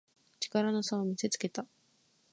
[0.39, 1.67] 力の差を見せつけた